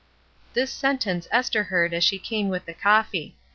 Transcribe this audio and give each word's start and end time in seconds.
This 0.55 0.73
sentence 0.73 1.27
Esther 1.29 1.65
heard 1.65 1.93
as 1.93 2.03
she 2.03 2.17
came 2.17 2.49
with 2.49 2.65
the 2.65 2.73
coffee. 2.73 3.35